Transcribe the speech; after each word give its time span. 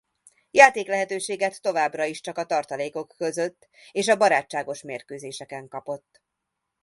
Játéklehetőséget 0.51 1.61
továbbra 1.61 2.03
is 2.05 2.21
csak 2.21 2.37
a 2.37 2.45
tartalékok 2.45 3.13
között 3.17 3.67
és 3.91 4.07
a 4.07 4.15
barátságos 4.17 4.81
mérkőzéseken 4.81 5.67
kapott. 5.67 6.21